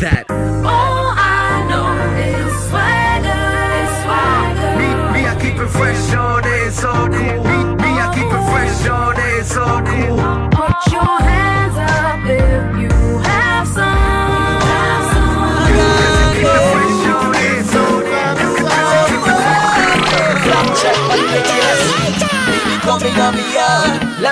[0.00, 0.24] that.
[0.30, 1.88] All I know
[2.26, 3.44] is swagger,
[3.80, 4.72] is swagger.
[4.78, 7.44] Me, me, I keep it fresh all day, it's all cool.
[7.44, 10.57] Me, me, I keep it fresh all day, it's all cool.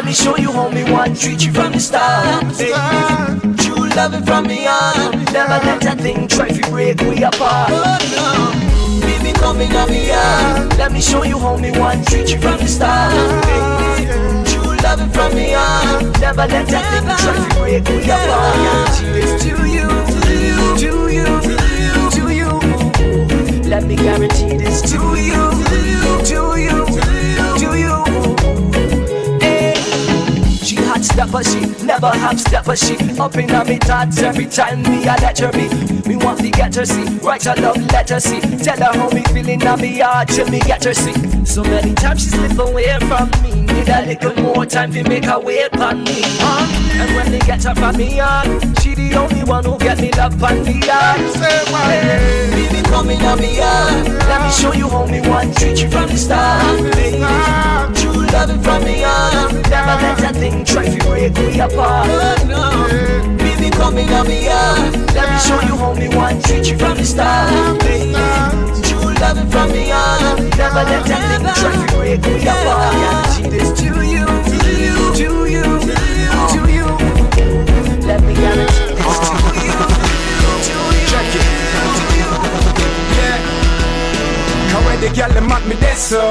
[0.07, 2.45] Me show you how me want treat you from the start.
[2.57, 2.71] Baby,
[3.59, 5.25] true loving from me on.
[5.35, 7.71] Never let that thing try to break we apart.
[9.03, 10.79] Baby, come in on me yard.
[10.79, 13.11] Let me show you how me want treat you from the start.
[13.51, 14.07] Baby,
[14.47, 16.13] true loving from me on.
[16.21, 18.95] Never let that thing try to break we apart.
[18.95, 21.27] Cheers to you, to you, to you,
[22.15, 23.69] to you.
[23.69, 25.51] Let me guarantee this to you,
[26.31, 27.16] to you, to
[30.97, 35.07] hot stepper, she never half stepper, she up in on me thoughts every time me
[35.07, 35.69] I let her be.
[36.09, 39.23] Me want to get her see, write a love letter see, tell her how me
[39.25, 41.15] feeling on me heart till me get her see.
[41.45, 45.25] So many times she slip away from me, need a little more time to make
[45.25, 46.23] her wait upon me.
[46.41, 47.03] Huh?
[47.03, 50.11] And when they get her from me on, she the only one who get me
[50.13, 51.21] love on the heart.
[51.37, 55.83] Hey, Baby, come in on me heart, let me show you how me want treat
[55.83, 56.79] you from the start.
[57.97, 62.07] True loving from me on, never let that thing try to break we apart.
[63.39, 66.97] Baby, come in on me heart, let me show you me want treat you from
[66.97, 67.81] the start.
[67.81, 68.13] Baby,
[68.83, 72.93] true loving from me on, never let that thing try to break we apart.
[72.95, 75.65] Guarantee this to you, to you, to you,
[76.53, 76.87] to you.
[78.07, 79.56] Let me guarantee this to you,
[84.97, 86.25] How the girl them at me there so?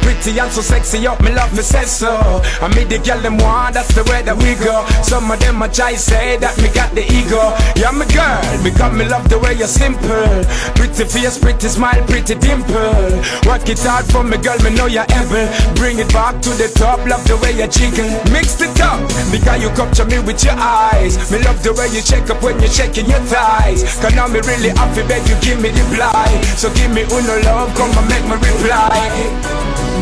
[0.00, 2.40] Pretty and so sexy up me love me say so.
[2.64, 4.88] I mean the girl them want that's the way that we go.
[5.04, 7.52] Some of them a try say that me got the ego.
[7.76, 10.32] Yeah me girl because me love the way you're simple.
[10.72, 13.20] Pretty face, pretty smile, pretty dimple.
[13.44, 15.44] Work it hard for me girl me know you're able.
[15.76, 18.08] Bring it back to the top, love the way you jiggle.
[18.32, 21.20] Mix it up because you capture me with your eyes.
[21.28, 23.84] Me love the way you check up when you're checking your thighs.
[24.00, 27.44] Cause now me really happy beg you give me the blind So give me uno
[27.44, 28.96] love, come and make me reply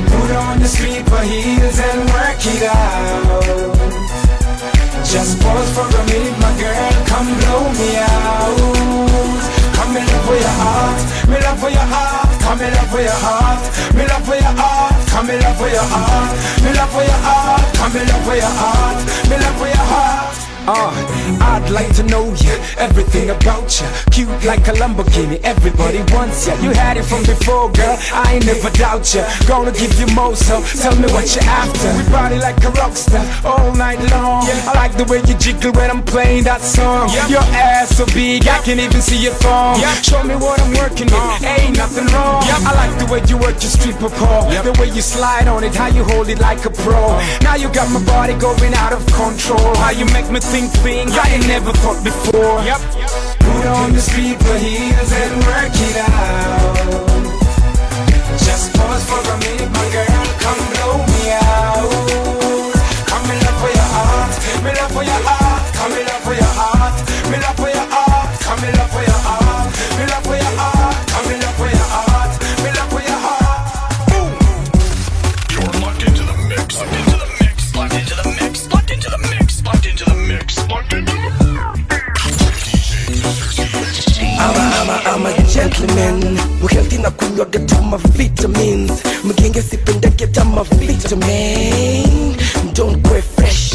[0.06, 3.74] Put on the sleeper heels and work it out
[5.04, 8.58] Just pause for a minute, my girl, come blow me out
[9.74, 13.00] Come me love for your heart, me love for your heart come in love for
[13.00, 13.94] your heart.
[13.94, 16.36] Me love for your heart, come in love for your heart.
[16.62, 19.00] Me love for your heart, come in love for your heart.
[19.30, 20.43] Me love for your heart.
[20.66, 20.88] Uh,
[21.44, 23.86] I'd like to know you, everything about you.
[24.10, 26.54] Cute like a Lamborghini, everybody wants you.
[26.64, 27.98] You had it from before, girl.
[28.12, 29.22] I ain't never doubt you.
[29.46, 31.92] Gonna give you more, so tell me what you're after.
[31.96, 34.48] We party like a rock star all night long.
[34.64, 37.10] I like the way you jiggle when I'm playing that song.
[37.28, 39.76] Your ass so big, I can't even see your thong.
[40.00, 42.40] Show me what I'm working with, ain't nothing wrong.
[42.40, 45.74] I like the way you work your stripper pole, the way you slide on it,
[45.74, 47.20] how you hold it like a pro.
[47.44, 49.76] Now you got my body going out of control.
[49.76, 52.62] How you make me think things I ain't never thought before.
[52.62, 52.80] Yep.
[53.42, 56.76] Put on the speaker heels and work it out.
[58.46, 60.13] Just pause for a minute, my girl,
[85.95, 92.36] a gentleman Muhealthy na kunywa get my vitamins Mgenge sipende get my vitamin
[93.03, 93.72] go fresh.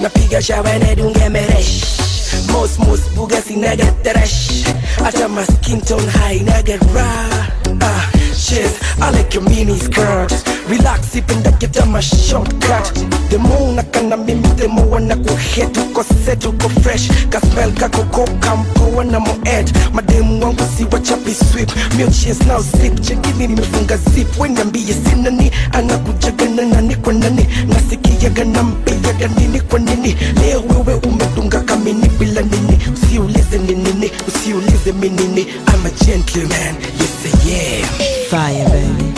[0.00, 2.50] Napiga shawa na dunge meresh.
[2.52, 4.64] Most most buga sina get trash
[5.04, 7.46] Ata my skin tone high na get raw.
[7.80, 8.10] Ah,
[8.48, 10.32] shit, I like your mini skirt
[10.68, 11.52] Relax ipenda
[11.90, 12.84] my shortcut.
[13.30, 17.08] The more unakana mimi more wana kuhet Uko set uko fresh.
[17.30, 21.68] Kasmell kako koka mpoa na moed Mademu wangu si wachapi sweep.
[22.12, 26.96] Cheers now sip Chekini nimefunga zip Weniambie sina ni Anakujaga na nani.
[26.96, 32.78] Kwa nani Nasikiaga na mpiaga nini kwa nini Leo wewe umetunga kamini bila nini.
[32.94, 35.46] Usiulize ni nini Usiulize mi nini.
[35.68, 39.12] I'm a gentleman Yes am Fire baby.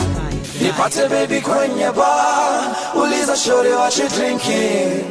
[0.62, 2.76] Nipate baby kwenye bar.
[2.94, 5.04] Uliza shorty what you drinking.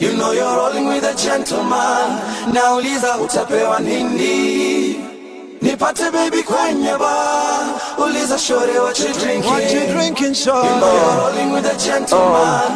[0.00, 2.18] You know you're rolling with a gentleman.
[2.52, 5.11] Nauliza utapewa nini
[5.62, 7.64] Nipate baby kwenye bar.
[7.98, 9.50] Uliza shore what you drinking.
[9.50, 12.10] What you drinking, shore You you're rolling with a gentleman.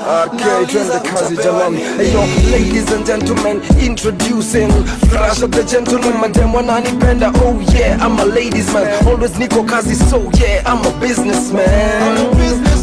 [0.07, 2.20] Oh, Okay, twende kazi jamani Hey yo,
[2.53, 4.70] ladies and gentlemen, introducing
[5.11, 8.87] Flash of the gentleman, madam wananipenda Oh yeah, I'm a ladies man.
[9.07, 12.16] Always niko kazi, so yeah, I'm a businessman.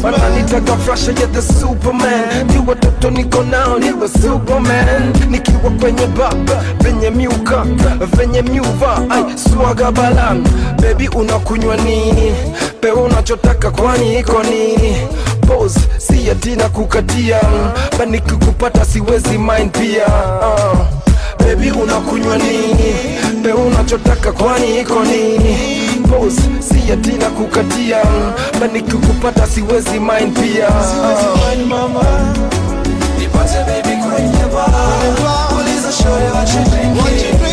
[0.02, 2.46] Wananitaka Flash, yeah, the superman.
[2.48, 5.12] Ni watoto niko nao, niwe superman.
[5.30, 7.64] Nikiwa kwenye baba, venye miuka
[8.16, 10.44] Venye miuva, ay, swaga balan
[10.80, 12.34] bebi unakunywa nini?
[12.80, 14.96] Pe unachotaka kwani iko nini?
[15.46, 17.40] Pose, si ati kukatia
[17.98, 20.78] banikikupata siwezi mind pia uh.
[21.46, 22.94] bebi unakunywa nini?
[23.42, 25.80] Pe unachotaka kwani iko nini?
[26.10, 28.02] Pose, si ati kukatia
[28.60, 31.66] banikikupata siwezi mind pia uh.
[31.68, 32.34] mama
[33.18, 34.70] Nipate baby kwenye bar
[35.60, 37.43] Uliza shorty what you drinking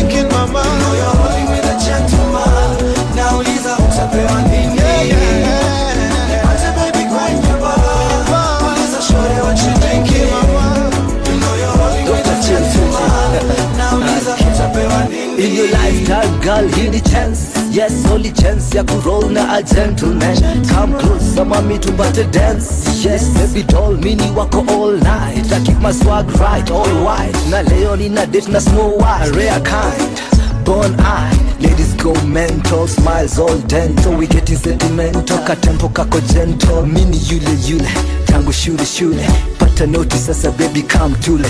[15.38, 17.58] In your lifetime girl hii ni chance.
[17.72, 20.36] Yes only chance ya kuroll na a gentleman.
[20.68, 22.68] Come close ama mami tupate dance.
[23.04, 25.52] Yes baby doll mini wako all night.
[25.52, 27.36] I keep my swag right all white.
[27.50, 29.30] Na leo nina date na Snow white.
[29.34, 30.31] Rare kind
[30.64, 34.14] born eye ladies go mental smiles all dental.
[34.16, 36.86] We getting sentimental katempo kako gentle.
[36.86, 37.88] Mini yule yule
[38.26, 39.26] tangu shule shule.
[39.58, 41.48] Pata noti sasa baby come tule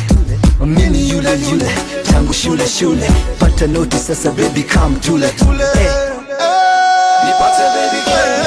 [0.60, 1.70] mini yule yule
[2.10, 3.06] tangu shule shule.
[3.38, 5.90] Pata noti sasa baby come tule hey.
[7.24, 8.41] Nipate baby kwenye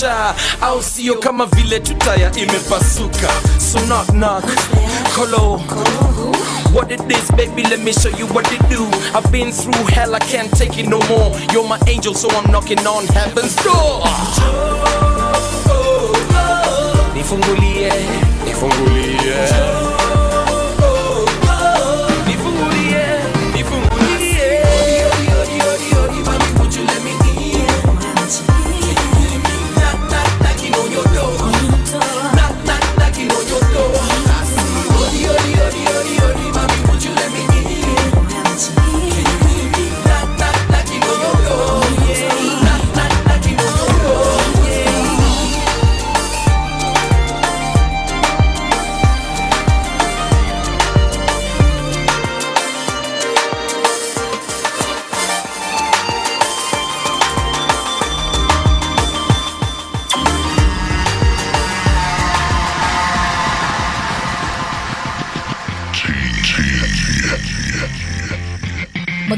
[0.00, 3.28] presha au sio kama vile tutaya imepasuka
[3.72, 4.44] so knock knock
[5.14, 5.60] kolo
[6.72, 8.86] What it is, baby, let me show you what to do.
[9.12, 11.36] I've been through hell, I can't take it no more.
[11.52, 14.04] You're my angel, so I'm knocking on heaven's door.
[17.12, 17.90] Nifungulie.
[18.44, 19.89] Nifungulie,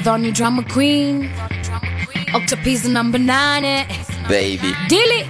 [0.05, 1.31] Madonna drama queen.
[2.35, 3.87] Octopizza number nine.
[4.29, 5.23] baby Dili.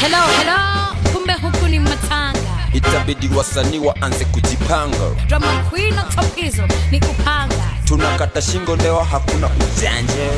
[0.00, 1.12] Hello, hello.
[1.12, 2.40] Kumbe huku ni matanga.
[2.72, 7.64] itabidi wasanii waanze kujipanga Drama queen Octopizzo ni kupanga.
[7.84, 10.30] tunakata shingo leo hakuna ujanja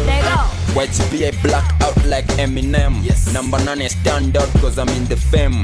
[0.82, 2.94] YGPA black out like Eminem
[3.32, 5.62] Number 9 stand out cause I'm in the fame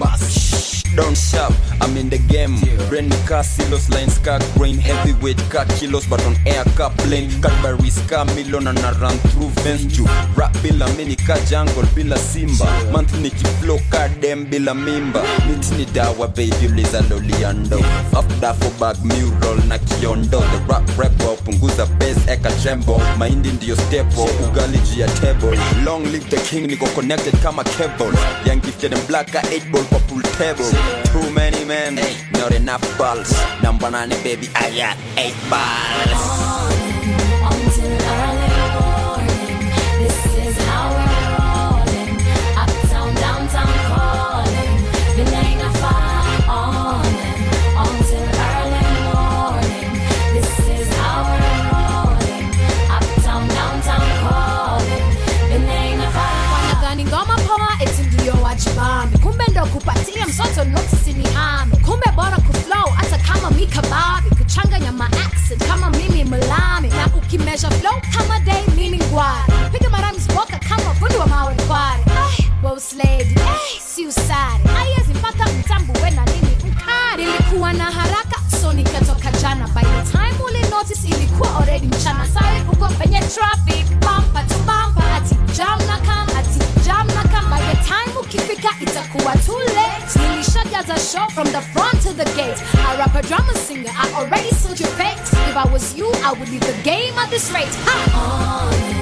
[0.94, 2.54] Don't shout, I'm in the game.
[2.88, 7.98] Brain car silos, lines car grain Heavyweight car kilos but on air car plane Cadbury's
[8.06, 10.04] car million and I run through veins Ju
[10.36, 12.66] rap bila mini car jungle bila simba.
[12.92, 17.78] Monthly nikiflow car dem bila mimba Miti ni dawa baby uliza Loliondo
[18.14, 21.12] After for bag mural na kiondo The rap rap
[21.44, 23.00] punguza bass eka trembo.
[23.18, 28.12] Mahindi ndiyo stepo ugali juu table Long live the king niko connected kama cable.
[28.46, 30.70] Young gifted and black a 8 ball kwa pool table.
[31.12, 31.96] Too many men,
[32.32, 33.32] not enough balls.
[33.62, 36.73] Number 9 baby I got 8 balls
[59.04, 64.92] wajibambe kumbe ndo kupatia msoto notisi ni hame kumbe bora kuflow hata kama mikababi kuchanganya
[64.92, 66.88] maaccent kama mimi mlami.
[66.88, 69.52] Na ukimesha flow kama day mini ngwari
[89.14, 92.62] ukifika itakuwa too late nilishajaza show from the front to the gate.
[92.74, 95.20] I rap a drama singer I already sold your fate.
[95.48, 97.74] If I was you I would leave the game at this rate.
[97.84, 98.70] Ha!
[98.72, 98.93] Until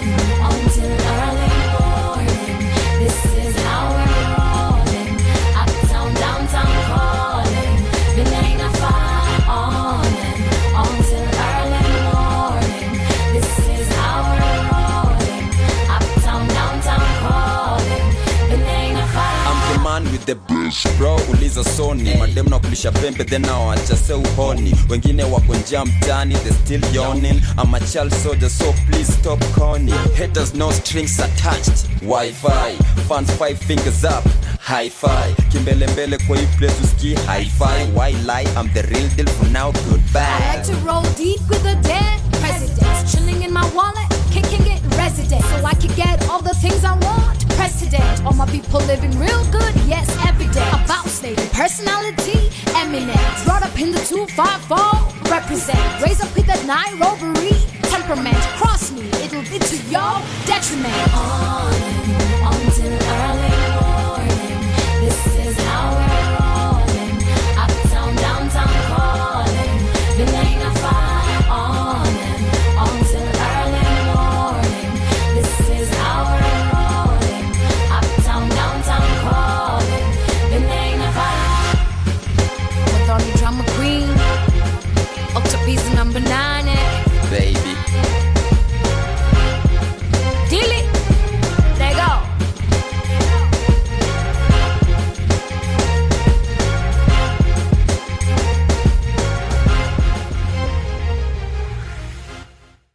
[20.27, 24.75] the best bro uliza soni madem na kulisha pembe then nawacha se uhoni.
[24.89, 27.41] Wengine wako njaa mtani they still yawning.
[27.59, 31.87] I'm a child soldier so please stop corny haters no strings attached.
[32.03, 32.77] Wifi
[33.09, 34.25] fans five fingers up.
[34.61, 38.49] High five kimbelembele kwa hii place uski high five why lie?
[38.57, 42.21] I'm the real deal for now I goodbye like to roll deep with the dead
[42.41, 43.13] presidents.
[43.13, 45.43] Chilling in my wallet, kicking it resident.
[45.45, 47.32] So I can get all the things I want.
[47.73, 48.27] Precedent.
[48.27, 50.69] All my people living real good, yes, every day.
[50.85, 53.19] About slavery, personality, eminent.
[53.47, 56.03] Brought up in the 254, represent.
[56.03, 57.57] Raise up with that Nairobi
[57.89, 58.37] temperament.
[58.61, 61.15] Cross me, it'll be to your detriment.
[61.17, 63.72] On and until I